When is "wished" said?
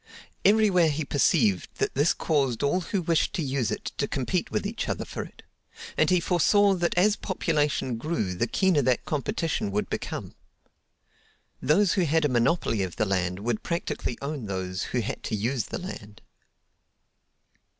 3.03-3.33